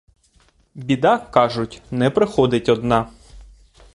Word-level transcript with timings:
Біда, 0.75 1.17
кажуть, 1.17 1.81
не 1.91 2.09
приходить 2.09 2.69
одна. 2.69 3.09